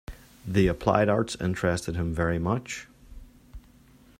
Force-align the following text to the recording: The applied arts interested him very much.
The 0.47 0.65
applied 0.65 1.09
arts 1.09 1.35
interested 1.39 1.95
him 1.95 2.11
very 2.11 2.39
much. 2.39 2.87